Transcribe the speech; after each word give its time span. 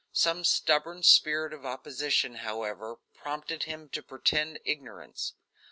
Some 0.13 0.43
stubborn 0.43 1.03
spirit 1.03 1.53
of 1.53 1.63
opposition, 1.63 2.37
however, 2.37 2.97
prompted 3.13 3.65
him 3.65 3.87
to 3.89 4.01
pretend 4.01 4.59
ignorance. 4.65 5.35